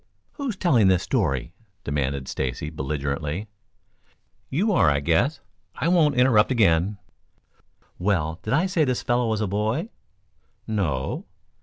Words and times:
"Who's 0.31 0.55
telling 0.55 0.87
this 0.87 1.03
story?" 1.03 1.53
demanded 1.83 2.27
Stacy 2.27 2.71
belligerently. 2.71 3.47
"You 4.49 4.71
are, 4.71 4.89
I 4.89 4.99
guess. 4.99 5.41
I 5.75 5.89
won't 5.89 6.15
interrupt 6.15 6.49
again." 6.51 6.97
"Well, 7.99 8.39
did 8.41 8.53
I 8.53 8.65
say 8.65 8.83
this 8.83 9.03
fellow 9.03 9.27
was 9.27 9.41
a 9.41 9.47
boy?" 9.47 9.89
"No." 10.65 11.27